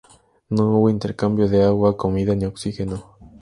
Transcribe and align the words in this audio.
No 0.49 0.65
hubo 0.79 0.89
intercambio 0.89 1.47
de 1.47 1.61
agua, 1.63 1.95
comida 1.95 2.33
ni 2.33 2.45
oxígeno. 2.45 3.05